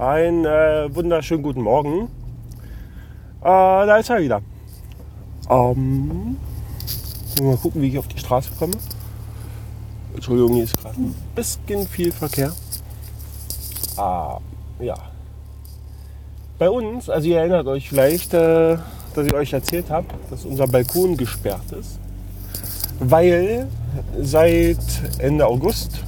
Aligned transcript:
Einen 0.00 0.46
äh, 0.46 0.88
wunderschönen 0.94 1.42
guten 1.42 1.60
Morgen. 1.60 2.04
Äh, 3.42 3.44
da 3.44 3.98
ist 3.98 4.08
er 4.08 4.22
wieder. 4.22 4.40
Ähm, 5.50 6.38
mal 7.42 7.56
gucken, 7.58 7.82
wie 7.82 7.88
ich 7.88 7.98
auf 7.98 8.08
die 8.08 8.18
Straße 8.18 8.50
komme. 8.58 8.72
Entschuldigung, 10.14 10.54
hier 10.54 10.64
ist 10.64 10.78
gerade 10.78 10.98
ein 10.98 11.14
bisschen 11.34 11.86
viel 11.86 12.12
Verkehr. 12.12 12.50
Ah, 13.98 14.38
ja. 14.78 14.94
Bei 16.58 16.70
uns, 16.70 17.10
also 17.10 17.28
ihr 17.28 17.40
erinnert 17.40 17.66
euch 17.66 17.90
vielleicht, 17.90 18.32
äh, 18.32 18.78
dass 19.14 19.26
ich 19.26 19.34
euch 19.34 19.52
erzählt 19.52 19.90
habe, 19.90 20.06
dass 20.30 20.46
unser 20.46 20.66
Balkon 20.66 21.18
gesperrt 21.18 21.72
ist. 21.78 22.00
Weil 23.00 23.68
seit 24.18 24.78
Ende 25.18 25.46
August, 25.46 26.02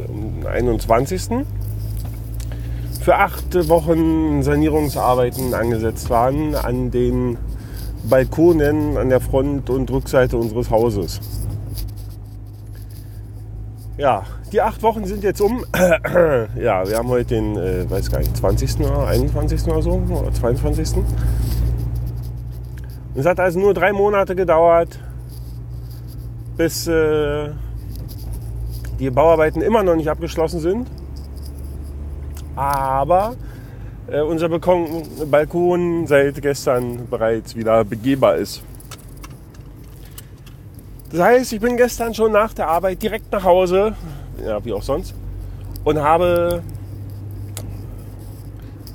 am 0.00 0.44
21. 0.48 1.46
für 3.06 3.14
acht 3.14 3.68
Wochen 3.68 4.42
Sanierungsarbeiten 4.42 5.54
angesetzt 5.54 6.10
waren 6.10 6.56
an 6.56 6.90
den 6.90 7.38
Balkonen 8.02 8.96
an 8.96 9.10
der 9.10 9.20
Front- 9.20 9.70
und 9.70 9.88
Rückseite 9.92 10.36
unseres 10.36 10.72
Hauses. 10.72 11.20
Ja, 13.96 14.24
die 14.50 14.60
acht 14.60 14.82
Wochen 14.82 15.04
sind 15.04 15.22
jetzt 15.22 15.40
um. 15.40 15.64
ja, 15.72 16.88
wir 16.88 16.96
haben 16.96 17.06
heute 17.06 17.36
den, 17.36 17.56
äh, 17.56 17.88
weiß 17.88 18.10
gar 18.10 18.18
nicht, 18.18 18.36
20. 18.36 18.80
oder 18.80 19.06
21. 19.06 19.68
oder 19.68 19.82
so, 19.82 19.92
oder 19.92 20.32
22. 20.32 20.96
Und 20.96 21.06
es 23.14 23.24
hat 23.24 23.38
also 23.38 23.60
nur 23.60 23.72
drei 23.72 23.92
Monate 23.92 24.34
gedauert, 24.34 24.98
bis 26.56 26.88
äh, 26.88 27.50
die 28.98 29.10
Bauarbeiten 29.10 29.62
immer 29.62 29.84
noch 29.84 29.94
nicht 29.94 30.10
abgeschlossen 30.10 30.58
sind. 30.58 30.88
Aber 32.56 33.36
äh, 34.08 34.20
unser 34.20 34.48
Balkon, 34.48 35.02
Balkon 35.30 36.06
seit 36.06 36.40
gestern 36.40 37.06
bereits 37.08 37.54
wieder 37.54 37.84
begehbar 37.84 38.36
ist. 38.36 38.62
Das 41.10 41.20
heißt, 41.20 41.52
ich 41.52 41.60
bin 41.60 41.76
gestern 41.76 42.14
schon 42.14 42.32
nach 42.32 42.52
der 42.52 42.68
Arbeit 42.68 43.02
direkt 43.02 43.30
nach 43.30 43.44
Hause, 43.44 43.94
ja, 44.44 44.64
wie 44.64 44.72
auch 44.72 44.82
sonst, 44.82 45.14
und 45.84 45.98
habe 45.98 46.62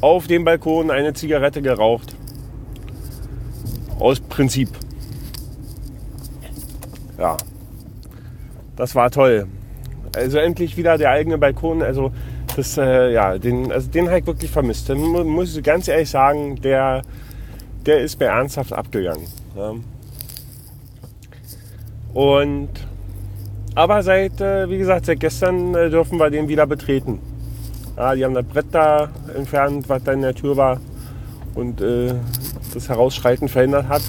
auf 0.02 0.28
dem 0.28 0.44
Balkon 0.44 0.92
eine 0.92 1.14
Zigarette 1.14 1.62
geraucht. 1.62 2.16
Aus 4.00 4.20
Prinzip. 4.20 4.70
Ja, 7.18 7.38
das 8.76 8.96
war 8.96 9.12
toll. 9.12 9.48
Also 10.16 10.40
endlich 10.40 10.76
wieder 10.76 10.98
der 10.98 11.12
eigene 11.12 11.38
Balkon. 11.38 11.84
Also 11.84 12.12
das, 12.56 12.78
äh, 12.78 13.14
ja, 13.14 13.38
den, 13.38 13.72
also 13.72 13.90
den 13.90 14.08
habe 14.08 14.20
ich 14.20 14.28
wirklich 14.28 14.52
vermisst. 14.52 14.90
Den 14.90 15.00
muss 15.00 15.56
ich 15.56 15.64
ganz 15.64 15.88
ehrlich 15.88 16.10
sagen, 16.10 16.56
der, 16.62 17.02
der 17.86 18.00
ist 18.02 18.20
mir 18.20 18.28
ernsthaft 18.28 18.74
abgegangen. 18.74 19.26
Ja. 19.56 19.76
Und 22.14 22.70
aber 23.74 24.04
seit, 24.04 24.42
äh, 24.42 24.70
wie 24.70 24.78
gesagt, 24.78 25.06
seit 25.06 25.20
gestern 25.22 25.74
äh, 25.76 25.90
dürfen 25.90 26.20
wir 26.20 26.30
den 26.30 26.50
wieder 26.50 26.68
betreten. 26.68 27.20
Ja, 27.96 28.16
die 28.16 28.26
haben 28.26 28.34
das 28.34 28.46
Brett 28.46 28.66
da 28.72 29.10
entfernt, 29.36 29.88
was 29.88 30.04
da 30.04 30.12
in 30.12 30.22
der 30.22 30.36
Tür 30.36 30.58
war 30.58 30.80
und 31.56 31.80
äh, 31.80 32.14
das 32.74 32.90
Herausschreiten 32.90 33.48
verhindert 33.48 33.88
hat. 33.88 34.02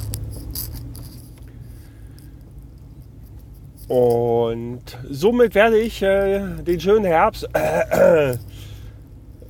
Und 3.92 4.82
somit 5.10 5.54
werde 5.54 5.78
ich 5.78 6.00
äh, 6.02 6.40
den 6.62 6.80
schönen 6.80 7.04
Herbst 7.04 7.46
äh, 7.52 8.36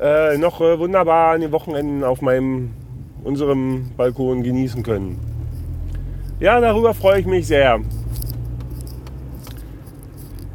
äh, 0.01 0.37
noch 0.39 0.59
wunderbar 0.59 1.35
an 1.35 1.43
den 1.43 1.53
Wochenenden 1.53 2.03
auf 2.03 2.23
meinem, 2.23 2.73
unserem 3.23 3.91
Balkon 3.97 4.43
genießen 4.43 4.83
können. 4.83 5.21
Ja, 6.41 6.61
darüber 6.61 6.93
freue 6.93 7.21
ich 7.21 7.27
mich 7.27 7.47
sehr 7.47 7.81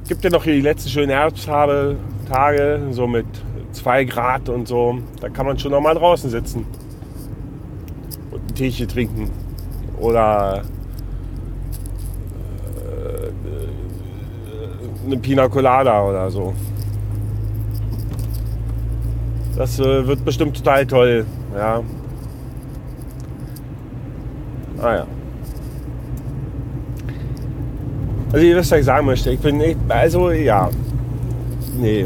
gibt 0.07 0.23
ja 0.23 0.29
noch 0.29 0.45
hier 0.45 0.53
die 0.53 0.61
letzten 0.61 0.89
schönen 0.89 1.09
Herbsttage, 1.09 1.97
so 2.91 3.07
mit 3.07 3.25
2 3.73 4.05
Grad 4.05 4.47
und 4.47 4.67
so. 4.67 4.99
Da 5.19 5.29
kann 5.29 5.45
man 5.45 5.59
schon 5.59 5.71
noch 5.71 5.81
mal 5.81 5.95
draußen 5.95 6.29
sitzen 6.29 6.65
und 8.31 8.41
ein 8.41 8.55
Teechen 8.55 8.87
trinken. 8.87 9.29
Oder 9.99 10.63
eine 15.07 15.17
Pina 15.17 15.47
Colada 15.47 16.03
oder 16.03 16.29
so. 16.29 16.53
Das 19.55 19.79
äh, 19.79 20.05
wird 20.05 20.23
bestimmt 20.23 20.55
total 20.57 20.85
toll. 20.85 21.25
Ja. 21.55 21.81
Ah 24.79 24.95
ja. 24.95 25.07
Also 28.31 28.45
ihr 28.45 28.55
wisst, 28.57 28.71
was 28.71 28.79
ich 28.79 28.85
sagen 28.85 29.05
möchte. 29.05 29.31
Ich 29.31 29.39
bin 29.39 29.57
nicht, 29.57 29.77
also 29.87 30.31
ja, 30.31 30.69
nee, 31.79 32.05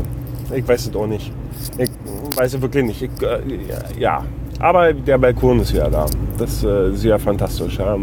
ich 0.55 0.67
weiß 0.67 0.87
es 0.87 0.95
auch 0.95 1.07
nicht. 1.07 1.33
Ich 1.77 1.89
weiß 2.37 2.53
es 2.53 2.61
wirklich 2.61 2.85
nicht. 2.85 3.01
Ich, 3.01 3.09
äh, 3.21 3.41
ja, 3.99 4.23
aber 4.59 4.93
der 4.93 5.17
Balkon 5.17 5.59
ist 5.59 5.73
ja 5.73 5.89
da. 5.89 6.05
Das 6.37 6.63
äh, 6.63 6.91
ist 6.91 7.03
ja 7.03 7.17
fantastisch. 7.17 7.77
Ja. 7.79 7.97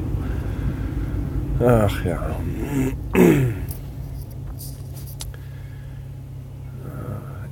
Ach 1.61 2.05
ja. 2.05 2.19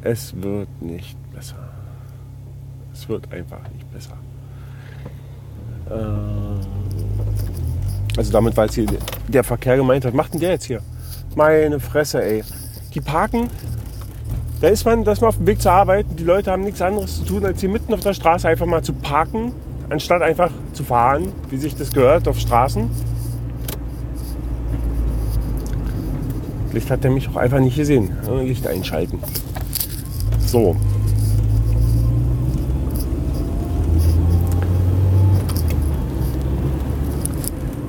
Es 0.09 0.41
wird 0.41 0.69
nicht 0.81 1.17
besser. 1.33 1.57
Es 2.93 3.09
wird 3.09 3.33
einfach 3.33 3.59
nicht 3.75 3.93
besser. 3.93 4.17
Äh, 5.91 5.95
also 8.17 8.31
damit, 8.31 8.57
weil 8.57 8.69
es 8.69 8.77
hier 8.77 8.87
der 9.27 9.43
Verkehr 9.43 9.77
gemeint 9.77 10.05
hat. 10.05 10.15
Macht 10.15 10.35
denn 10.35 10.41
der 10.41 10.51
jetzt 10.51 10.67
hier? 10.67 10.81
Meine 11.35 11.81
Fresse, 11.81 12.23
ey. 12.23 12.45
Die 12.95 13.01
parken. 13.01 13.49
Da 14.61 14.69
ist 14.69 14.85
man, 14.85 15.03
dass 15.03 15.21
man 15.21 15.29
auf 15.29 15.39
dem 15.39 15.47
Weg 15.49 15.61
zur 15.61 15.73
Arbeit. 15.73 16.07
Die 16.17 16.25
Leute 16.25 16.53
haben 16.53 16.63
nichts 16.63 16.81
anderes 16.81 17.17
zu 17.17 17.25
tun, 17.25 17.45
als 17.45 17.61
hier 17.61 17.69
mitten 17.69 17.93
auf 17.93 18.01
der 18.01 18.15
Straße 18.15 18.47
einfach 18.47 18.67
mal 18.67 18.85
zu 18.85 18.93
parken, 18.93 19.51
anstatt 19.91 20.23
einfach 20.23 20.53
zu 20.73 20.85
fahren, 20.85 21.33
wie 21.51 21.57
sich 21.57 21.75
das 21.75 21.91
gehört, 21.91 22.29
auf 22.29 22.39
Straßen. 22.39 22.89
Licht 26.73 26.91
hat 26.93 27.05
er 27.05 27.11
mich 27.11 27.29
auch 27.29 27.37
einfach 27.37 27.59
nicht 27.59 27.77
gesehen. 27.77 28.17
Licht 28.45 28.69
einschalten. 28.69 29.19
So. 30.47 30.77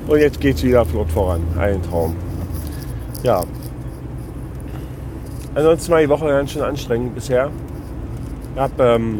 Und 0.08 0.18
jetzt 0.18 0.40
geht 0.40 0.56
es 0.56 0.62
wieder 0.64 0.84
flott 0.84 1.10
voran. 1.10 1.40
Ein 1.58 1.82
Traum. 1.82 2.16
Ja. 3.22 3.44
Ansonsten 5.54 5.92
war 5.92 6.00
die 6.00 6.08
Woche 6.08 6.26
ganz 6.28 6.50
schön 6.50 6.62
anstrengend 6.62 7.14
bisher. 7.14 7.50
Ich 8.54 8.60
hab, 8.60 8.80
ähm, 8.80 9.18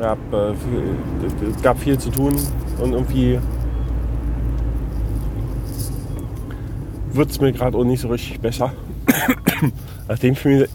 hab, 0.00 0.18
äh, 0.32 0.54
viel, 0.54 1.50
es 1.56 1.62
gab 1.62 1.78
viel 1.78 1.98
zu 1.98 2.10
tun 2.10 2.36
und 2.80 2.92
irgendwie 2.92 3.38
wird 7.12 7.30
es 7.30 7.40
mir 7.40 7.52
gerade 7.52 7.76
auch 7.76 7.84
nicht 7.84 8.00
so 8.00 8.08
richtig 8.08 8.40
besser. 8.40 8.72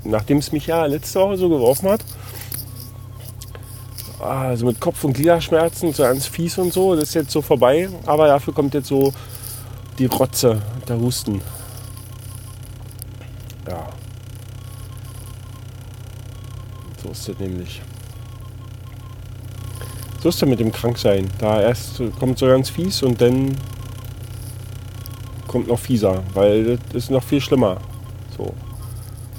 Nachdem 0.03 0.37
es 0.37 0.51
mich 0.51 0.67
ja 0.67 0.85
letzte 0.85 1.19
Woche 1.19 1.37
so 1.37 1.49
geworfen 1.49 1.89
hat, 1.89 2.01
also 4.19 4.65
mit 4.65 4.79
Kopf- 4.79 5.03
und 5.03 5.13
Gliederschmerzen, 5.13 5.93
so 5.93 6.03
ganz 6.03 6.25
fies 6.25 6.57
und 6.57 6.73
so, 6.73 6.95
das 6.95 7.09
ist 7.09 7.13
jetzt 7.15 7.31
so 7.31 7.41
vorbei. 7.41 7.89
Aber 8.05 8.27
dafür 8.27 8.53
kommt 8.53 8.73
jetzt 8.73 8.87
so 8.87 9.13
die 9.99 10.05
Rotze, 10.05 10.61
der 10.87 10.99
Husten. 10.99 11.41
Ja. 13.67 13.87
So 17.03 17.09
ist 17.09 17.27
das 17.27 17.39
nämlich. 17.39 17.81
So 20.23 20.29
ist 20.29 20.41
das 20.41 20.49
mit 20.49 20.59
dem 20.59 20.71
Kranksein. 20.71 21.29
Da 21.39 21.61
erst 21.61 22.01
kommt 22.19 22.39
so 22.39 22.47
ganz 22.47 22.69
fies 22.69 23.03
und 23.03 23.21
dann 23.21 23.55
kommt 25.47 25.67
noch 25.67 25.79
fieser, 25.79 26.23
weil 26.33 26.77
das 26.77 27.03
ist 27.03 27.11
noch 27.11 27.23
viel 27.23 27.41
schlimmer. 27.41 27.77
So. 28.37 28.53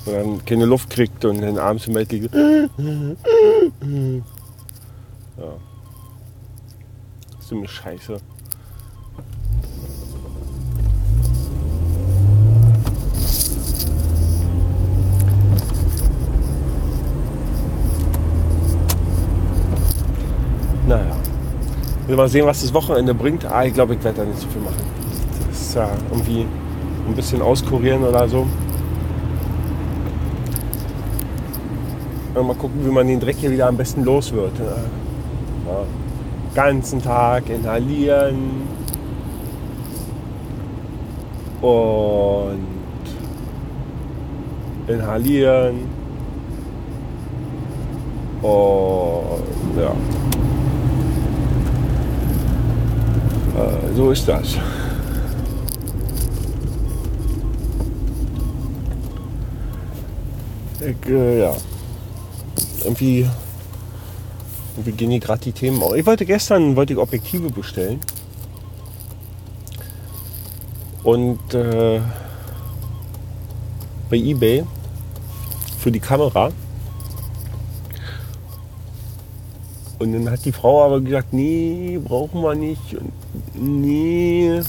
Und 0.06 0.14
dann 0.14 0.44
keine 0.44 0.64
Luft 0.66 0.88
kriegt 0.88 1.24
und 1.24 1.40
dann 1.40 1.58
abends 1.58 1.88
im 1.88 1.94
Bett 1.94 2.12
liegt. 2.12 2.32
Ja. 2.32 2.68
So 7.40 7.56
eine 7.56 7.66
Scheiße. 7.66 8.16
Naja. 20.86 21.16
Wir 22.06 22.16
mal 22.16 22.28
sehen, 22.28 22.46
was 22.46 22.62
das 22.62 22.72
Wochenende 22.72 23.12
bringt. 23.12 23.44
Ah, 23.44 23.64
ich 23.64 23.74
glaube, 23.74 23.96
ich 23.96 24.04
werde 24.04 24.18
da 24.20 24.24
nicht 24.24 24.38
so 24.38 24.46
viel 24.46 24.62
machen. 24.62 24.76
Das 25.48 25.60
ist 25.60 25.74
ja 25.74 25.90
irgendwie 26.10 26.46
ein 27.08 27.14
bisschen 27.16 27.42
auskurieren 27.42 28.04
oder 28.04 28.28
so. 28.28 28.46
Mal 32.42 32.54
gucken, 32.54 32.84
wie 32.84 32.90
man 32.90 33.06
den 33.06 33.20
Dreck 33.20 33.36
hier 33.36 33.50
wieder 33.50 33.66
am 33.66 33.76
besten 33.76 34.04
los 34.04 34.32
wird. 34.32 34.52
Ja. 34.58 35.84
Ganzen 36.54 37.02
Tag 37.02 37.48
inhalieren. 37.48 38.62
Und 41.62 42.66
inhalieren. 44.86 45.88
Und 48.42 49.78
ja. 49.78 49.92
Äh, 53.58 53.94
so 53.94 54.10
ist 54.10 54.28
das. 54.28 54.58
Ich, 60.80 61.10
äh, 61.10 61.40
ja. 61.40 61.52
Irgendwie, 62.86 63.28
irgendwie 64.76 64.92
gehen 64.92 65.10
hier 65.10 65.18
gerade 65.18 65.40
die 65.40 65.50
Themen 65.50 65.82
auf. 65.82 65.94
Ich 65.94 66.06
wollte 66.06 66.24
gestern 66.24 66.76
wollte 66.76 66.92
ich 66.92 66.98
Objektive 67.00 67.50
bestellen. 67.50 67.98
Und 71.02 71.52
äh, 71.52 72.00
bei 74.08 74.16
eBay 74.16 74.64
für 75.78 75.90
die 75.90 75.98
Kamera. 75.98 76.52
Und 79.98 80.12
dann 80.12 80.30
hat 80.30 80.44
die 80.44 80.52
Frau 80.52 80.84
aber 80.84 81.00
gesagt, 81.00 81.32
nee, 81.32 81.98
brauchen 82.02 82.40
wir 82.42 82.54
nicht. 82.54 82.94
Und 82.94 83.12
nee, 83.54 84.60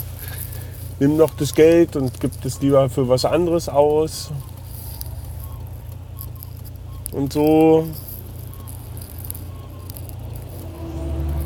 nimm 0.99 1.17
noch 1.17 1.35
das 1.35 1.53
Geld 1.53 1.95
und 1.95 2.19
gib 2.19 2.31
es 2.43 2.61
lieber 2.61 2.89
für 2.89 3.07
was 3.07 3.25
anderes 3.25 3.69
aus. 3.69 4.31
Und 7.11 7.33
so. 7.33 7.87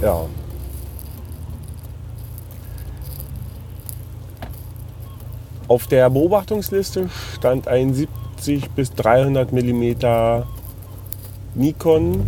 Ja. 0.02 0.26
Auf 5.68 5.88
der 5.88 6.10
Beobachtungsliste 6.10 7.10
stand 7.36 7.68
ein 7.68 7.94
70 7.94 8.72
bis 8.72 8.92
300 8.94 9.54
mm 9.54 10.44
Nikon. 11.54 12.24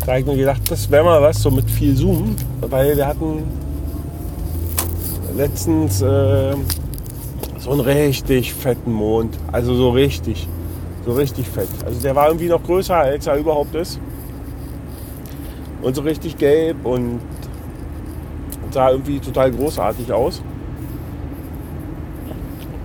Da 0.00 0.06
habe 0.06 0.20
ich 0.20 0.26
mir 0.26 0.36
gedacht, 0.36 0.62
das 0.68 0.90
wäre 0.90 1.04
mal 1.04 1.22
was, 1.22 1.42
so 1.42 1.50
mit 1.50 1.70
viel 1.70 1.96
Zoom, 1.96 2.36
weil 2.60 2.96
wir 2.96 3.06
hatten 3.06 3.44
letztens 5.36 6.02
äh, 6.02 6.54
so 7.58 7.70
einen 7.70 7.80
richtig 7.80 8.52
fetten 8.52 8.92
Mond. 8.92 9.38
Also 9.52 9.74
so 9.74 9.90
richtig, 9.90 10.46
so 11.06 11.12
richtig 11.12 11.48
fett. 11.48 11.68
Also 11.86 12.00
der 12.00 12.14
war 12.14 12.28
irgendwie 12.28 12.48
noch 12.48 12.62
größer, 12.62 12.96
als 12.96 13.26
er 13.26 13.36
überhaupt 13.36 13.74
ist. 13.74 13.98
Und 15.82 15.94
so 15.94 16.02
richtig 16.02 16.36
gelb 16.36 16.84
und 16.84 17.20
sah 18.70 18.90
irgendwie 18.90 19.18
total 19.18 19.50
großartig 19.50 20.12
aus. 20.12 20.42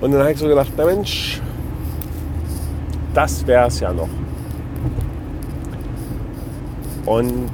Und 0.02 0.12
dann 0.12 0.22
habe 0.22 0.32
ich 0.32 0.38
so 0.38 0.48
gedacht, 0.48 0.72
na 0.78 0.86
Mensch, 0.86 1.42
das 3.14 3.46
wäre 3.48 3.68
es 3.68 3.80
ja 3.80 3.94
noch. 3.94 4.10
Und 7.06 7.50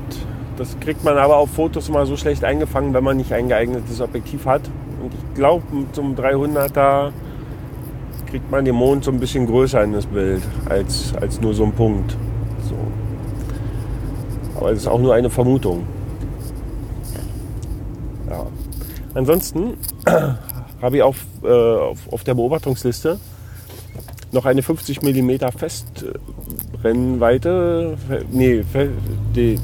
das 0.58 0.80
kriegt 0.80 1.04
man 1.04 1.18
aber 1.18 1.38
auf 1.38 1.52
Fotos 1.52 1.90
immer 1.90 2.06
so 2.06 2.16
schlecht 2.18 2.44
eingefangen, 2.44 2.94
wenn 2.94 3.04
man 3.04 3.18
nicht 3.18 3.34
ein 3.34 3.48
geeignetes 3.48 4.02
Objektiv 4.02 4.46
hat. 4.46 4.62
Und 5.02 5.14
ich 5.14 5.36
glaube, 5.36 5.64
einem 5.72 6.16
300er 6.16 7.12
kriegt 8.30 8.50
man 8.50 8.64
den 8.64 8.76
Mond 8.76 9.04
so 9.04 9.12
ein 9.12 9.20
bisschen 9.20 9.46
größer 9.46 9.84
in 9.84 9.94
das 9.94 10.06
Bild 10.06 10.42
als, 10.70 11.14
als 11.20 11.42
nur 11.42 11.54
so 11.54 11.64
ein 11.64 11.74
Punkt. 11.74 12.16
Aber 14.62 14.72
es 14.72 14.80
ist 14.80 14.88
auch 14.88 15.00
nur 15.00 15.14
eine 15.16 15.30
Vermutung. 15.32 15.88
Ja. 18.30 18.46
Ansonsten 19.16 19.74
habe 20.82 20.98
ich 20.98 21.02
auf, 21.02 21.26
äh, 21.44 21.48
auf, 21.48 21.98
auf, 22.12 22.24
der 22.24 22.36
Beobachtungsliste 22.36 23.18
noch 24.32 24.46
eine 24.46 24.62
50 24.62 25.02
mm 25.02 25.32
Festrennweite, 25.58 27.98
nee, 28.32 28.64
die, 29.36 29.58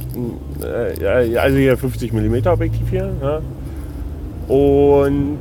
äh, 0.63 1.37
also 1.37 1.57
hier 1.57 1.77
50 1.77 2.11
mm 2.11 2.47
Objektiv 2.47 2.89
hier. 2.89 3.13
Ja. 3.21 3.39
Und 4.51 5.37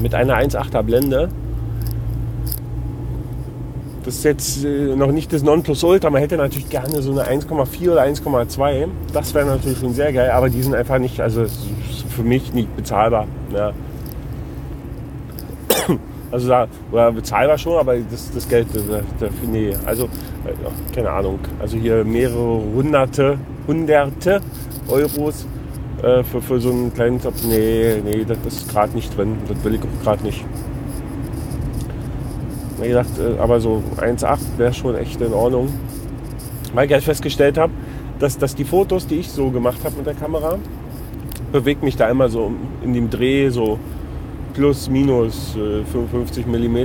mit 0.00 0.14
einer 0.14 0.38
1,8er 0.38 0.82
Blende 0.82 1.28
das 4.04 4.16
ist 4.16 4.24
jetzt 4.24 4.64
äh, 4.64 4.96
noch 4.96 5.12
nicht 5.12 5.32
das 5.32 5.42
Nonplusultra. 5.42 6.10
Man 6.10 6.22
hätte 6.22 6.36
natürlich 6.36 6.68
gerne 6.68 7.02
so 7.02 7.12
eine 7.12 7.24
1,4 7.24 7.90
oder 7.90 8.02
1,2. 8.02 8.88
Das 9.12 9.34
wäre 9.34 9.46
natürlich 9.46 9.78
schon 9.78 9.92
sehr 9.92 10.12
geil, 10.12 10.30
aber 10.30 10.48
die 10.48 10.62
sind 10.62 10.74
einfach 10.74 10.98
nicht, 10.98 11.20
also 11.20 11.44
für 12.08 12.22
mich 12.22 12.52
nicht 12.52 12.74
bezahlbar. 12.76 13.26
Ja. 13.52 13.72
Also 16.32 16.46
da, 16.46 16.68
oder 16.92 17.10
bezahlbar 17.10 17.58
schon, 17.58 17.76
aber 17.76 17.96
das, 18.08 18.30
das 18.30 18.48
Geld, 18.48 18.68
das, 18.72 18.84
nee, 19.50 19.74
also 19.84 20.04
äh, 20.04 20.94
keine 20.94 21.10
Ahnung. 21.10 21.40
Also 21.58 21.76
hier 21.76 22.04
mehrere 22.04 22.62
hunderte, 22.72 23.36
hunderte 23.66 24.40
Euros 24.86 25.44
äh, 26.04 26.22
für, 26.22 26.40
für 26.40 26.60
so 26.60 26.70
einen 26.70 26.94
kleinen 26.94 27.18
Job. 27.18 27.34
Nee, 27.48 28.00
nee, 28.04 28.24
das 28.24 28.38
ist 28.46 28.68
gerade 28.68 28.94
nicht 28.94 29.16
drin. 29.16 29.38
Das 29.48 29.64
will 29.64 29.74
ich 29.74 29.80
auch 29.80 30.04
gerade 30.04 30.22
nicht. 30.22 30.44
Wie 32.80 32.88
gesagt, 32.88 33.18
äh, 33.18 33.40
aber 33.40 33.60
so 33.60 33.82
1,8 33.98 34.38
wäre 34.56 34.72
schon 34.72 34.96
echt 34.96 35.20
in 35.20 35.32
Ordnung. 35.32 35.68
Weil 36.74 36.86
ich 36.86 36.92
halt 36.92 37.04
festgestellt 37.04 37.58
habe, 37.58 37.72
dass, 38.18 38.38
dass 38.38 38.54
die 38.54 38.64
Fotos, 38.64 39.06
die 39.06 39.16
ich 39.16 39.30
so 39.30 39.50
gemacht 39.50 39.78
habe 39.84 39.96
mit 39.96 40.06
der 40.06 40.14
Kamera, 40.14 40.58
bewegt 41.52 41.82
mich 41.82 41.96
da 41.96 42.08
immer 42.08 42.28
so 42.28 42.52
in 42.82 42.92
dem 42.94 43.10
Dreh 43.10 43.48
so 43.50 43.78
plus 44.54 44.88
minus 44.88 45.56
55 45.92 46.46
mm. 46.46 46.76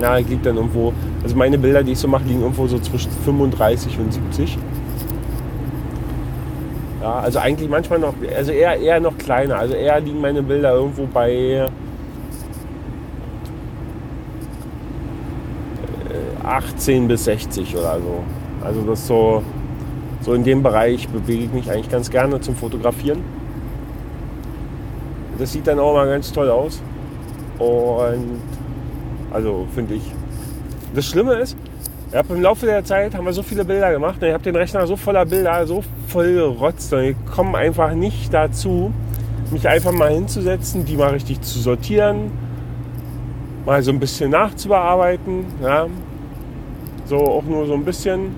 Ja, 0.00 0.16
liegt 0.16 0.46
dann 0.46 0.56
irgendwo, 0.56 0.92
also 1.24 1.34
meine 1.34 1.58
Bilder, 1.58 1.82
die 1.82 1.92
ich 1.92 1.98
so 1.98 2.06
mache, 2.06 2.24
liegen 2.24 2.42
irgendwo 2.42 2.66
so 2.68 2.78
zwischen 2.78 3.10
35 3.24 3.98
und 3.98 4.12
70. 4.12 4.58
Ja, 7.02 7.14
also 7.20 7.40
eigentlich 7.40 7.68
manchmal 7.68 7.98
noch, 7.98 8.14
also 8.36 8.52
eher, 8.52 8.78
eher 8.78 9.00
noch 9.00 9.18
kleiner. 9.18 9.56
Also 9.56 9.74
eher 9.74 10.00
liegen 10.00 10.20
meine 10.20 10.42
Bilder 10.42 10.74
irgendwo 10.74 11.06
bei 11.06 11.66
18 16.48 17.08
bis 17.08 17.24
60 17.24 17.76
oder 17.76 17.98
so. 17.98 18.24
Also 18.64 18.82
das 18.82 19.06
so, 19.06 19.42
so 20.22 20.34
in 20.34 20.44
dem 20.44 20.62
Bereich 20.62 21.08
bewege 21.08 21.44
ich 21.44 21.52
mich 21.52 21.70
eigentlich 21.70 21.90
ganz 21.90 22.10
gerne 22.10 22.40
zum 22.40 22.56
Fotografieren. 22.56 23.20
Das 25.38 25.52
sieht 25.52 25.66
dann 25.66 25.78
auch 25.78 25.94
mal 25.94 26.08
ganz 26.08 26.32
toll 26.32 26.50
aus. 26.50 26.82
Und 27.58 28.40
also 29.32 29.66
finde 29.74 29.94
ich. 29.94 30.02
Das 30.94 31.06
Schlimme 31.06 31.34
ist, 31.34 31.56
ja, 32.12 32.22
im 32.28 32.40
Laufe 32.40 32.64
der 32.64 32.82
Zeit 32.84 33.14
haben 33.14 33.26
wir 33.26 33.32
so 33.32 33.42
viele 33.42 33.64
Bilder 33.64 33.92
gemacht. 33.92 34.22
Ich 34.22 34.32
habe 34.32 34.42
den 34.42 34.56
Rechner 34.56 34.86
so 34.86 34.96
voller 34.96 35.26
Bilder, 35.26 35.66
so 35.66 35.84
voll 36.06 36.32
gerotzt. 36.32 36.92
Und 36.94 37.02
ich 37.02 37.16
komme 37.34 37.58
einfach 37.58 37.92
nicht 37.92 38.32
dazu, 38.32 38.92
mich 39.50 39.68
einfach 39.68 39.92
mal 39.92 40.10
hinzusetzen, 40.10 40.84
die 40.86 40.96
mal 40.96 41.10
richtig 41.10 41.42
zu 41.42 41.58
sortieren, 41.58 42.30
mal 43.66 43.82
so 43.82 43.90
ein 43.90 44.00
bisschen 44.00 44.30
nachzubearbeiten. 44.30 45.44
Ja. 45.62 45.86
So 47.08 47.16
auch 47.16 47.44
nur 47.44 47.66
so 47.66 47.72
ein 47.72 47.84
bisschen, 47.84 48.36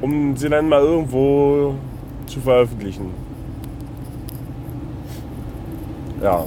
um 0.00 0.36
sie 0.36 0.48
dann 0.48 0.68
mal 0.68 0.82
irgendwo 0.82 1.74
zu 2.26 2.40
veröffentlichen. 2.40 3.10
Ja. 6.20 6.44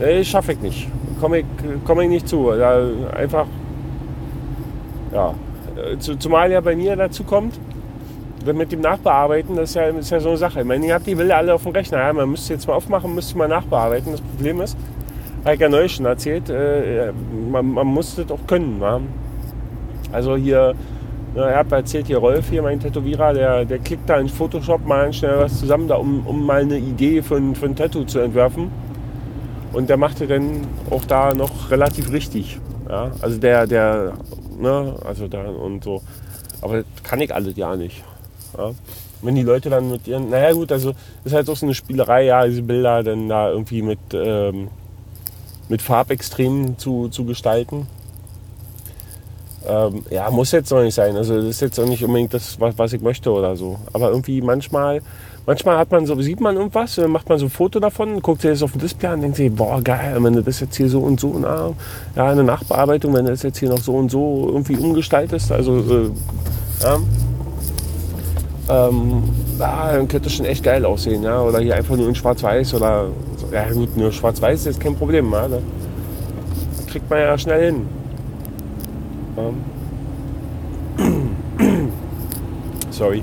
Nee, 0.00 0.24
schaffe 0.24 0.52
ich 0.52 0.60
nicht. 0.60 0.88
Komme 1.20 1.38
ich, 1.40 1.46
komm 1.84 2.00
ich 2.00 2.08
nicht 2.08 2.28
zu. 2.28 2.50
Da 2.50 2.88
einfach, 3.14 3.46
ja. 5.12 5.32
Zumal 6.18 6.50
ja 6.50 6.60
bei 6.60 6.74
mir 6.74 6.96
dazu 6.96 7.22
kommt, 7.22 7.58
mit 8.44 8.72
dem 8.72 8.80
Nachbearbeiten, 8.80 9.54
das 9.54 9.70
ist 9.70 9.76
ja, 9.76 9.86
ist 9.86 10.10
ja 10.10 10.18
so 10.18 10.30
eine 10.30 10.38
Sache. 10.38 10.60
Ich 10.60 10.66
meine, 10.66 10.84
ihr 10.86 10.94
habt 10.94 11.06
die 11.06 11.14
Bilder 11.14 11.36
alle 11.36 11.54
auf 11.54 11.62
dem 11.62 11.70
Rechner. 11.70 11.98
Ja, 11.98 12.12
man 12.12 12.28
müsste 12.28 12.54
jetzt 12.54 12.66
mal 12.66 12.74
aufmachen, 12.74 13.14
müsste 13.14 13.38
mal 13.38 13.46
nachbearbeiten. 13.46 14.10
Das 14.10 14.20
Problem 14.20 14.60
ist, 14.60 14.76
habe 15.44 15.54
ich 15.54 15.60
ja 15.60 15.68
neu 15.68 15.86
schon 15.86 16.06
erzählt, 16.06 16.50
äh, 16.50 17.12
man, 17.48 17.66
man 17.72 17.86
muss 17.86 18.16
das 18.16 18.28
auch 18.32 18.44
können. 18.48 18.80
Ja? 18.80 19.00
Also 20.12 20.36
hier, 20.36 20.74
na, 21.34 21.50
ich 21.50 21.56
habe 21.56 21.76
erzählt, 21.76 22.06
hier 22.06 22.18
Rolf, 22.18 22.50
hier 22.50 22.62
mein 22.62 22.78
Tätowierer, 22.78 23.32
der, 23.32 23.64
der 23.64 23.78
klickt 23.78 24.08
da 24.08 24.18
in 24.18 24.28
Photoshop 24.28 24.86
mal 24.86 25.12
schnell 25.12 25.38
was 25.38 25.58
zusammen, 25.58 25.88
da, 25.88 25.96
um, 25.96 26.26
um 26.26 26.44
mal 26.44 26.60
eine 26.60 26.78
Idee 26.78 27.22
für 27.22 27.36
ein, 27.36 27.54
für 27.54 27.66
ein 27.66 27.76
Tattoo 27.76 28.04
zu 28.04 28.18
entwerfen. 28.18 28.70
Und 29.72 29.88
der 29.88 29.96
machte 29.96 30.26
dann 30.26 30.66
auch 30.90 31.04
da 31.06 31.32
noch 31.32 31.70
relativ 31.70 32.12
richtig. 32.12 32.58
Ja? 32.88 33.10
Also 33.22 33.38
der, 33.38 33.66
der, 33.66 34.12
ne, 34.58 34.94
also 35.04 35.28
da 35.28 35.44
und 35.44 35.82
so. 35.82 36.02
Aber 36.60 36.76
das 36.76 36.86
kann 37.02 37.20
ich 37.20 37.34
alles 37.34 37.56
ja 37.56 37.74
nicht. 37.74 38.04
Ja? 38.56 38.72
Wenn 39.22 39.34
die 39.34 39.42
Leute 39.42 39.70
dann 39.70 39.90
mit 39.90 40.06
ihren, 40.06 40.30
naja 40.30 40.52
gut, 40.52 40.70
also 40.72 40.92
ist 41.24 41.32
halt 41.32 41.48
auch 41.48 41.56
so 41.56 41.64
eine 41.64 41.74
Spielerei, 41.74 42.24
ja, 42.24 42.44
diese 42.44 42.62
Bilder 42.62 43.02
dann 43.02 43.28
da 43.28 43.50
irgendwie 43.50 43.80
mit, 43.80 44.00
ähm, 44.12 44.68
mit 45.68 45.80
Farbextremen 45.80 46.76
zu, 46.76 47.08
zu 47.08 47.24
gestalten. 47.24 47.86
Ähm, 49.68 50.04
ja, 50.10 50.30
muss 50.30 50.50
jetzt 50.52 50.70
noch 50.70 50.82
nicht 50.82 50.94
sein. 50.94 51.16
Also 51.16 51.36
das 51.36 51.46
ist 51.46 51.60
jetzt 51.60 51.78
auch 51.78 51.86
nicht 51.86 52.04
unbedingt 52.04 52.34
das, 52.34 52.58
was, 52.60 52.76
was 52.78 52.92
ich 52.92 53.00
möchte 53.00 53.30
oder 53.30 53.56
so. 53.56 53.78
Aber 53.92 54.10
irgendwie 54.10 54.40
manchmal, 54.40 55.02
manchmal 55.46 55.78
hat 55.78 55.90
man 55.90 56.04
so, 56.04 56.20
sieht 56.20 56.40
man 56.40 56.56
irgendwas, 56.56 56.96
dann 56.96 57.10
macht 57.10 57.28
man 57.28 57.38
so 57.38 57.46
ein 57.46 57.50
Foto 57.50 57.78
davon, 57.78 58.20
guckt 58.20 58.42
sich 58.42 58.50
das 58.50 58.62
auf 58.62 58.72
dem 58.72 58.80
Display 58.80 59.08
an 59.08 59.14
und 59.14 59.22
denkt 59.22 59.36
sich, 59.36 59.52
boah 59.52 59.80
geil, 59.80 60.16
wenn 60.18 60.32
du 60.32 60.42
das 60.42 60.60
jetzt 60.60 60.76
hier 60.76 60.88
so 60.88 61.00
und 61.00 61.20
so, 61.20 61.36
na, 61.40 61.72
ja, 62.16 62.30
eine 62.30 62.42
Nachbearbeitung, 62.42 63.14
wenn 63.14 63.24
du 63.24 63.30
das 63.30 63.42
jetzt 63.42 63.58
hier 63.58 63.68
noch 63.68 63.78
so 63.78 63.94
und 63.94 64.10
so 64.10 64.48
irgendwie 64.48 64.76
umgestaltest, 64.76 65.52
also 65.52 65.78
äh, 65.78 66.10
ja, 66.82 66.98
ähm, 68.68 69.22
ja, 69.58 69.92
dann 69.92 70.08
könnte 70.08 70.22
das 70.22 70.32
schon 70.32 70.46
echt 70.46 70.62
geil 70.62 70.84
aussehen, 70.84 71.22
ja. 71.22 71.40
Oder 71.40 71.60
hier 71.60 71.76
einfach 71.76 71.96
nur 71.96 72.08
in 72.08 72.14
Schwarz-Weiß 72.14 72.74
oder 72.74 73.08
ja 73.52 73.70
gut, 73.72 73.96
nur 73.96 74.10
Schwarz-Weiß 74.10 74.60
ist 74.60 74.66
jetzt 74.66 74.80
kein 74.80 74.96
Problem, 74.96 75.30
ja. 75.32 75.48
Da 75.48 75.58
kriegt 76.88 77.08
man 77.10 77.20
ja 77.20 77.36
schnell 77.38 77.66
hin. 77.66 78.01
Sorry. 82.90 83.22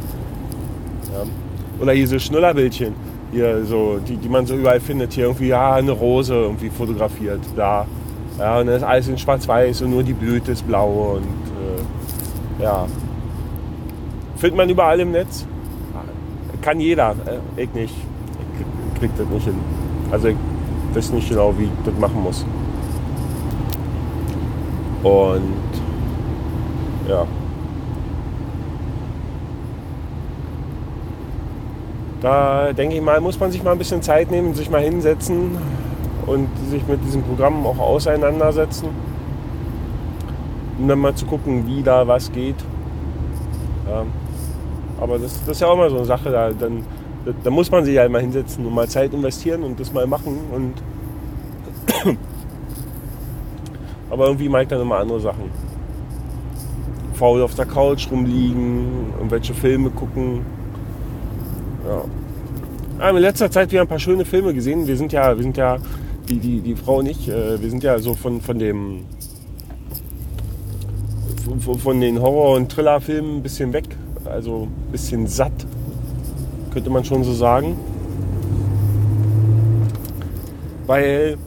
Oder 1.79 1.93
hier 1.93 2.07
so 2.07 2.19
Schnullerbildchen, 2.19 2.93
hier 3.31 3.65
so, 3.65 3.99
die, 3.99 4.17
die 4.17 4.27
man 4.27 4.45
so 4.45 4.55
überall 4.55 4.81
findet. 4.81 5.13
Hier 5.13 5.25
irgendwie, 5.25 5.47
ja, 5.47 5.75
eine 5.75 5.91
Rose 5.91 6.33
irgendwie 6.33 6.69
fotografiert, 6.69 7.39
da. 7.55 7.85
Ja, 8.37 8.59
und 8.59 8.67
dann 8.67 8.75
ist 8.75 8.83
alles 8.83 9.07
in 9.07 9.17
Schwarz-Weiß 9.17 9.81
und 9.81 9.91
nur 9.91 10.03
die 10.03 10.13
Blüte 10.13 10.51
ist 10.51 10.67
blau 10.67 11.17
und 11.17 11.23
äh, 11.23 12.63
ja. 12.63 12.85
Findet 14.37 14.57
man 14.57 14.69
überall 14.69 14.99
im 14.99 15.11
Netz. 15.11 15.45
Kann 16.61 16.79
jeder. 16.79 17.15
Äh, 17.25 17.63
ich 17.63 17.73
nicht. 17.73 17.95
Ich 18.93 18.99
krieg 18.99 19.11
das 19.17 19.27
nicht 19.27 19.45
hin. 19.45 19.55
Also 20.11 20.29
ich 20.29 20.37
weiß 20.93 21.11
nicht 21.11 21.29
genau, 21.29 21.53
wie 21.57 21.65
ich 21.65 21.69
das 21.85 21.97
machen 21.99 22.21
muss. 22.21 22.45
Und 25.03 25.68
ja. 27.09 27.25
Da 32.21 32.73
denke 32.73 32.95
ich 32.95 33.01
mal, 33.01 33.19
muss 33.21 33.39
man 33.39 33.51
sich 33.51 33.63
mal 33.63 33.71
ein 33.71 33.77
bisschen 33.77 34.01
Zeit 34.01 34.29
nehmen, 34.29 34.53
sich 34.53 34.69
mal 34.69 34.81
hinsetzen 34.81 35.57
und 36.25 36.49
sich 36.69 36.85
mit 36.87 37.03
diesem 37.03 37.23
Programm 37.23 37.65
auch 37.65 37.79
auseinandersetzen, 37.79 38.89
um 40.77 40.87
dann 40.87 40.99
mal 40.99 41.15
zu 41.15 41.25
gucken, 41.25 41.65
wie 41.65 41.81
da 41.81 42.07
was 42.07 42.31
geht. 42.31 42.57
Ja. 43.87 44.05
Aber 45.01 45.17
das, 45.17 45.39
das, 45.45 45.55
ist 45.55 45.61
ja 45.61 45.67
auch 45.67 45.77
mal 45.77 45.89
so 45.89 45.95
eine 45.95 46.05
Sache, 46.05 46.29
da, 46.29 46.51
dann, 46.51 46.83
da, 47.25 47.31
da 47.41 47.49
muss 47.49 47.71
man 47.71 47.85
sich 47.85 47.97
halt 47.97 48.11
mal 48.11 48.19
hinsetzen 48.19 48.65
und 48.65 48.75
mal 48.75 48.89
Zeit 48.89 49.13
investieren 49.13 49.63
und 49.63 49.79
das 49.79 49.93
mal 49.93 50.05
machen. 50.05 50.39
Und 50.53 50.73
Aber 54.09 54.25
irgendwie 54.25 54.49
mag 54.49 54.63
ich 54.63 54.67
dann 54.67 54.81
immer 54.81 54.97
andere 54.97 55.21
Sachen 55.21 55.68
faul 57.19 57.41
auf 57.41 57.53
der 57.53 57.65
Couch 57.65 58.09
rumliegen, 58.09 59.13
irgendwelche 59.17 59.53
Filme 59.53 59.89
gucken. 59.89 60.45
Ja. 61.85 62.03
Wir 62.97 63.05
haben 63.05 63.17
in 63.17 63.23
letzter 63.23 63.51
Zeit 63.51 63.71
wieder 63.71 63.81
ein 63.81 63.87
paar 63.87 63.99
schöne 63.99 64.23
Filme 64.23 64.53
gesehen. 64.53 64.87
Wir 64.87 64.95
sind 64.95 65.11
ja, 65.11 65.35
wir 65.35 65.43
sind 65.43 65.57
ja, 65.57 65.77
die, 66.29 66.39
die, 66.39 66.61
die 66.61 66.75
Frau 66.75 66.99
und 66.99 67.07
ich, 67.07 67.27
äh, 67.27 67.61
wir 67.61 67.69
sind 67.69 67.83
ja 67.83 67.99
so 67.99 68.13
von, 68.13 68.39
von 68.39 68.57
dem 68.57 69.03
von 71.81 71.99
den 71.99 72.21
Horror- 72.21 72.55
und 72.55 72.71
Thriller-Filmen 72.71 73.37
ein 73.37 73.43
bisschen 73.43 73.73
weg. 73.73 73.85
Also 74.23 74.67
ein 74.67 74.91
bisschen 74.91 75.27
satt, 75.27 75.65
könnte 76.71 76.89
man 76.89 77.03
schon 77.03 77.23
so 77.23 77.33
sagen. 77.33 77.75
Weil 80.85 81.37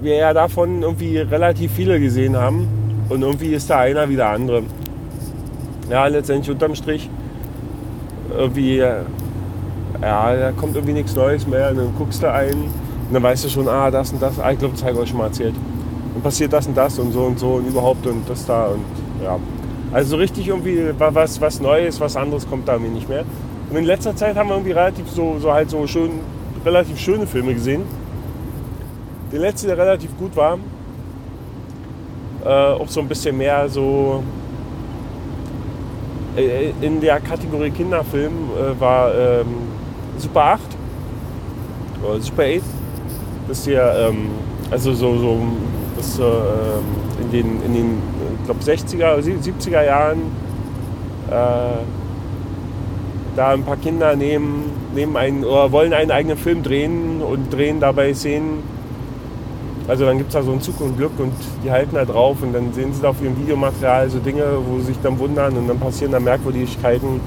wir 0.00 0.14
ja 0.14 0.32
davon 0.32 0.82
irgendwie 0.82 1.18
relativ 1.18 1.72
viele 1.72 1.98
gesehen 2.00 2.36
haben 2.36 2.75
und 3.08 3.22
irgendwie 3.22 3.54
ist 3.54 3.70
da 3.70 3.80
einer 3.80 4.08
wie 4.08 4.16
der 4.16 4.30
andere. 4.30 4.62
Ja, 5.88 6.06
letztendlich 6.06 6.50
unterm 6.50 6.74
Strich 6.74 7.08
irgendwie, 8.36 8.78
ja, 8.78 9.04
da 10.00 10.52
kommt 10.52 10.74
irgendwie 10.74 10.94
nichts 10.94 11.14
Neues 11.14 11.46
mehr. 11.46 11.70
Und 11.70 11.78
dann 11.78 11.94
guckst 11.96 12.22
du 12.22 12.32
ein 12.32 12.54
und 12.54 13.12
dann 13.12 13.22
weißt 13.22 13.44
du 13.44 13.48
schon, 13.48 13.68
ah, 13.68 13.90
das 13.90 14.12
und 14.12 14.20
das. 14.20 14.40
Ah, 14.40 14.50
ich 14.50 14.58
glaube, 14.58 14.74
das 14.74 14.82
habe 14.82 14.94
ich 14.94 14.98
euch 15.00 15.08
schon 15.08 15.18
mal 15.18 15.26
erzählt. 15.26 15.54
Und 16.14 16.22
passiert 16.22 16.52
das 16.52 16.66
und 16.66 16.76
das 16.76 16.98
und 16.98 17.12
so 17.12 17.24
und 17.24 17.38
so 17.38 17.54
und 17.54 17.68
überhaupt 17.68 18.06
und 18.06 18.28
das 18.28 18.44
da 18.46 18.66
und 18.66 18.84
ja. 19.22 19.38
Also 19.92 20.10
so 20.10 20.16
richtig 20.16 20.48
irgendwie 20.48 20.90
was, 20.98 21.40
was 21.40 21.60
Neues, 21.60 22.00
was 22.00 22.16
anderes 22.16 22.48
kommt 22.48 22.66
da 22.66 22.72
irgendwie 22.72 22.94
nicht 22.94 23.08
mehr. 23.08 23.24
Und 23.70 23.76
in 23.76 23.84
letzter 23.84 24.16
Zeit 24.16 24.36
haben 24.36 24.48
wir 24.48 24.56
irgendwie 24.56 24.72
relativ 24.72 25.08
so, 25.08 25.38
so 25.38 25.52
halt 25.52 25.70
so 25.70 25.86
schön, 25.86 26.10
relativ 26.64 26.98
schöne 26.98 27.26
Filme 27.26 27.54
gesehen. 27.54 27.82
Der 29.32 29.40
letzte, 29.40 29.68
der 29.68 29.78
relativ 29.78 30.16
gut 30.18 30.34
war, 30.36 30.58
äh, 32.46 32.48
auch 32.48 32.88
so 32.88 33.00
ein 33.00 33.08
bisschen 33.08 33.36
mehr 33.36 33.68
so 33.68 34.22
äh, 36.36 36.70
in 36.80 37.00
der 37.00 37.18
Kategorie 37.20 37.70
Kinderfilm 37.70 38.32
äh, 38.32 38.80
war 38.80 39.12
ähm, 39.14 39.46
Super 40.16 40.44
8 40.44 40.60
oder 42.04 42.20
Super 42.20 42.44
8. 42.44 42.62
Das 43.48 43.64
hier, 43.64 43.82
ähm, 43.98 44.28
also 44.70 44.92
so, 44.92 45.18
so 45.18 45.38
das, 45.96 46.18
äh, 46.18 46.22
in 47.22 47.32
den, 47.32 47.62
in 47.64 47.74
den 47.74 48.02
ich 48.38 48.44
glaube 48.44 48.60
60er, 48.60 49.18
70er 49.20 49.84
Jahren 49.84 50.18
äh, 51.28 51.82
da 53.34 53.50
ein 53.50 53.64
paar 53.64 53.76
Kinder 53.76 54.14
nehmen, 54.14 54.70
nehmen 54.94 55.16
einen, 55.16 55.44
oder 55.44 55.72
wollen 55.72 55.92
einen 55.92 56.10
eigenen 56.10 56.38
Film 56.38 56.62
drehen 56.62 57.20
und 57.22 57.52
drehen 57.52 57.80
dabei 57.80 58.14
Szenen, 58.14 58.62
also 59.88 60.04
dann 60.04 60.18
gibt 60.18 60.28
es 60.30 60.34
da 60.34 60.42
so 60.42 60.52
ein 60.52 60.60
Zug 60.60 60.80
und 60.80 60.96
Glück 60.96 61.12
und 61.18 61.32
die 61.64 61.70
halten 61.70 61.94
da 61.94 62.04
drauf 62.04 62.38
und 62.42 62.52
dann 62.52 62.72
sehen 62.72 62.92
sie 62.92 63.02
da 63.02 63.10
auf 63.10 63.22
ihrem 63.22 63.38
Videomaterial 63.40 64.10
so 64.10 64.18
Dinge, 64.18 64.44
wo 64.66 64.78
sie 64.78 64.86
sich 64.86 64.96
dann 65.02 65.18
wundern 65.18 65.56
und 65.56 65.68
dann 65.68 65.78
passieren 65.78 66.12
da 66.12 66.18
Merkwürdigkeiten. 66.18 67.20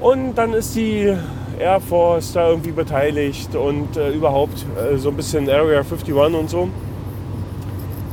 Und 0.00 0.34
dann 0.34 0.54
ist 0.54 0.74
die 0.76 1.14
Air 1.58 1.80
Force 1.80 2.32
da 2.32 2.48
irgendwie 2.48 2.72
beteiligt 2.72 3.54
und 3.54 3.98
äh, 3.98 4.10
überhaupt 4.12 4.64
äh, 4.78 4.96
so 4.96 5.10
ein 5.10 5.16
bisschen 5.16 5.48
Area 5.48 5.80
51 5.80 6.14
und 6.14 6.48
so. 6.48 6.68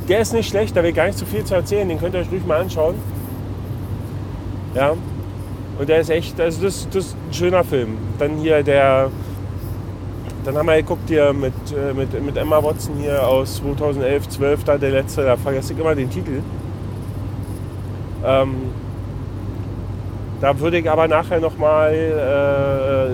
Der 0.06 0.20
ist 0.20 0.34
nicht 0.34 0.50
schlecht, 0.50 0.76
da 0.76 0.82
will 0.82 0.92
gar 0.92 1.06
nicht 1.06 1.18
so 1.18 1.24
viel 1.24 1.44
zu 1.44 1.54
erzählen, 1.54 1.88
den 1.88 1.98
könnt 1.98 2.14
ihr 2.14 2.20
euch 2.20 2.30
ruhig 2.30 2.44
mal 2.46 2.60
anschauen. 2.60 2.94
Ja. 4.74 4.94
Und 5.78 5.88
der 5.88 6.00
ist 6.00 6.10
echt, 6.10 6.38
also 6.40 6.62
das, 6.62 6.88
das 6.90 7.06
ist 7.06 7.16
ein 7.28 7.32
schöner 7.32 7.64
Film. 7.64 7.96
Dann 8.18 8.36
hier 8.36 8.62
der 8.62 9.10
dann 10.44 10.56
haben 10.56 10.66
wir 10.66 10.76
geguckt 10.76 11.08
hier 11.08 11.32
mit, 11.32 11.52
äh, 11.72 11.92
mit, 11.92 12.24
mit 12.24 12.36
Emma 12.36 12.62
Watson 12.62 12.94
hier 12.98 13.26
aus 13.26 13.56
2011, 13.56 14.28
12, 14.28 14.64
da 14.64 14.78
der 14.78 14.90
letzte, 14.90 15.24
da 15.24 15.36
vergesse 15.36 15.72
ich 15.72 15.78
immer 15.78 15.94
den 15.94 16.10
Titel. 16.10 16.40
Ähm, 18.24 18.54
da 20.40 20.58
würde 20.58 20.78
ich 20.78 20.90
aber 20.90 21.08
nachher 21.08 21.40
nochmal 21.40 21.92
äh, 21.92 23.06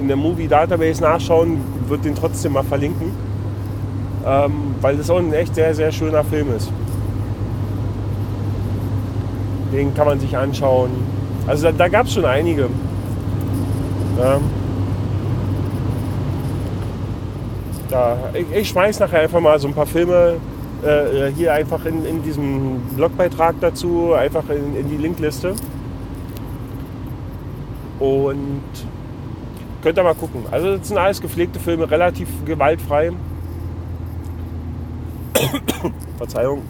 in 0.00 0.08
der 0.08 0.16
Movie 0.16 0.48
Database 0.48 1.00
nachschauen, 1.00 1.60
würde 1.88 2.02
den 2.04 2.14
trotzdem 2.14 2.52
mal 2.52 2.64
verlinken, 2.64 3.12
ähm, 4.26 4.74
weil 4.80 4.96
das 4.96 5.08
auch 5.10 5.18
ein 5.18 5.32
echt 5.32 5.54
sehr, 5.54 5.74
sehr 5.74 5.92
schöner 5.92 6.24
Film 6.24 6.54
ist. 6.54 6.70
Den 9.72 9.94
kann 9.94 10.06
man 10.06 10.20
sich 10.20 10.36
anschauen. 10.36 10.90
Also 11.46 11.66
da, 11.66 11.72
da 11.72 11.88
gab 11.88 12.06
es 12.06 12.14
schon 12.14 12.24
einige. 12.24 12.68
Ähm, 14.20 14.42
da, 17.88 18.16
ich, 18.34 18.46
ich 18.52 18.68
schmeiß 18.68 19.00
nachher 19.00 19.20
einfach 19.20 19.40
mal 19.40 19.58
so 19.58 19.68
ein 19.68 19.74
paar 19.74 19.86
Filme 19.86 20.36
äh, 20.84 21.30
hier 21.36 21.52
einfach 21.52 21.84
in, 21.84 22.04
in 22.04 22.22
diesem 22.22 22.80
Blogbeitrag 22.96 23.56
dazu, 23.60 24.12
einfach 24.12 24.48
in, 24.50 24.76
in 24.76 24.88
die 24.88 24.96
Linkliste. 24.96 25.54
Und 27.98 28.62
könnt 29.82 29.98
ihr 29.98 30.02
mal 30.02 30.14
gucken. 30.14 30.44
Also 30.50 30.76
das 30.76 30.88
sind 30.88 30.98
alles 30.98 31.20
gepflegte 31.20 31.60
Filme, 31.60 31.90
relativ 31.90 32.28
gewaltfrei. 32.44 33.12
Verzeihung. 36.18 36.62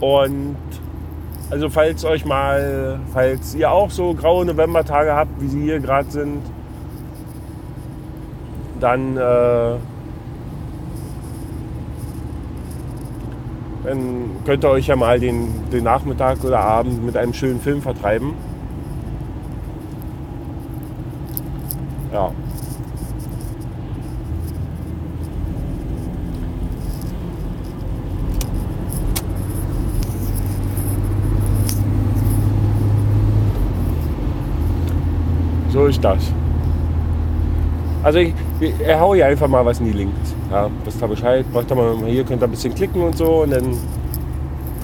Und 0.00 0.56
also 1.52 1.68
falls 1.68 2.02
euch 2.06 2.24
mal, 2.24 2.98
falls 3.12 3.54
ihr 3.54 3.70
auch 3.70 3.90
so 3.90 4.14
graue 4.14 4.46
Novembertage 4.46 5.12
habt, 5.12 5.38
wie 5.38 5.48
sie 5.48 5.60
hier 5.60 5.80
gerade 5.80 6.10
sind, 6.10 6.40
dann, 8.80 9.18
äh, 9.18 9.76
dann 13.84 14.30
könnt 14.46 14.64
ihr 14.64 14.70
euch 14.70 14.86
ja 14.86 14.96
mal 14.96 15.20
den, 15.20 15.68
den 15.70 15.84
Nachmittag 15.84 16.42
oder 16.42 16.60
Abend 16.60 17.04
mit 17.04 17.18
einem 17.18 17.34
schönen 17.34 17.60
Film 17.60 17.82
vertreiben. 17.82 18.32
Ja. 22.14 22.32
So 35.72 35.86
ist 35.86 36.04
das. 36.04 36.30
Also 38.02 38.18
ich, 38.18 38.34
ich 38.60 38.74
hau 38.94 39.14
hier 39.14 39.26
einfach 39.26 39.48
mal 39.48 39.64
was 39.64 39.80
in 39.80 39.86
die 39.86 39.92
Links. 39.92 40.34
Ja, 40.50 40.68
wisst 40.84 41.00
ihr 41.00 41.08
Bescheid. 41.08 41.46
Macht 41.52 41.70
ihr 41.70 41.74
mal 41.74 41.96
hier, 42.04 42.24
könnt 42.24 42.42
ihr 42.42 42.46
ein 42.46 42.50
bisschen 42.50 42.74
klicken 42.74 43.00
und 43.00 43.16
so 43.16 43.42
und 43.42 43.50
dann, 43.50 43.78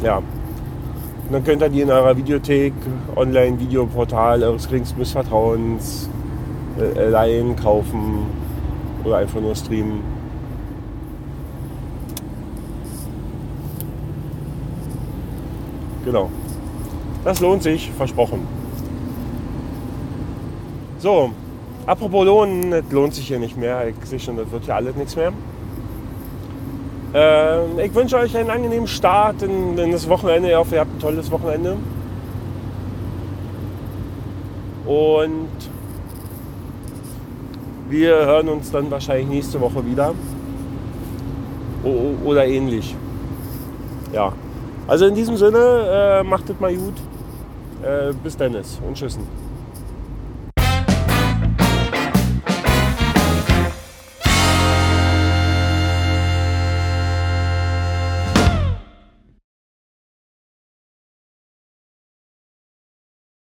ja. 0.02 0.16
Und 0.16 1.32
dann 1.32 1.44
könnt 1.44 1.60
ihr 1.60 1.68
die 1.68 1.82
in 1.82 1.90
eurer 1.90 2.16
Videothek, 2.16 2.72
Online-Videoportal 3.16 4.42
eures 4.42 4.66
geringsten 4.66 4.98
Missvertrauens 4.98 6.08
äh, 6.80 7.08
leihen, 7.10 7.54
kaufen 7.54 8.26
oder 9.04 9.18
einfach 9.18 9.40
nur 9.40 9.54
streamen. 9.54 10.00
Genau. 16.06 16.30
Das 17.24 17.40
lohnt 17.40 17.62
sich, 17.62 17.90
versprochen. 17.90 18.57
So, 20.98 21.30
apropos 21.86 22.26
Lohnen, 22.26 22.72
das 22.72 22.84
lohnt 22.90 23.14
sich 23.14 23.28
hier 23.28 23.38
nicht 23.38 23.56
mehr. 23.56 23.86
Ich 23.88 23.94
sehe 24.04 24.18
schon, 24.18 24.36
das 24.36 24.50
wird 24.50 24.66
ja 24.66 24.76
alles 24.76 24.96
nichts 24.96 25.14
mehr. 25.14 25.32
Äh, 27.14 27.86
ich 27.86 27.94
wünsche 27.94 28.16
euch 28.16 28.36
einen 28.36 28.50
angenehmen 28.50 28.88
Start 28.88 29.42
in, 29.42 29.78
in 29.78 29.92
das 29.92 30.08
Wochenende. 30.08 30.50
Ich 30.50 30.56
hoffe, 30.56 30.74
ihr 30.74 30.80
habt 30.80 30.94
ein 30.94 30.98
tolles 30.98 31.30
Wochenende. 31.30 31.76
Und 34.86 35.48
wir 37.88 38.16
hören 38.16 38.48
uns 38.48 38.70
dann 38.70 38.90
wahrscheinlich 38.90 39.28
nächste 39.28 39.60
Woche 39.60 39.86
wieder. 39.86 40.14
O 41.84 42.28
oder 42.28 42.44
ähnlich. 42.46 42.96
Ja. 44.12 44.32
Also 44.88 45.06
in 45.06 45.14
diesem 45.14 45.36
Sinne, 45.36 46.20
äh, 46.20 46.22
macht 46.24 46.50
es 46.50 46.58
mal 46.58 46.74
gut. 46.74 46.94
Äh, 47.82 48.12
bis 48.22 48.36
dann 48.36 48.54
und 48.56 48.94
tschüssen. 48.94 49.37